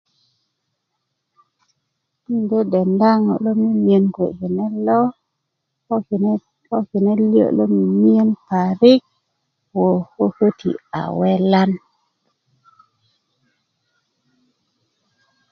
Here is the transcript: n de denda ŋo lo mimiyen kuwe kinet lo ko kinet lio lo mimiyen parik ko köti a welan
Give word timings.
n 2.33 2.35
de 2.49 2.59
denda 2.71 3.11
ŋo 3.23 3.33
lo 3.43 3.51
mimiyen 3.61 4.05
kuwe 4.15 4.27
kinet 4.39 4.73
lo 4.87 4.99
ko 6.71 6.75
kinet 6.89 7.19
lio 7.31 7.47
lo 7.57 7.63
mimiyen 7.75 8.29
parik 8.47 9.01
ko 10.15 10.23
köti 10.37 10.71
a 11.01 11.03
welan 11.17 11.71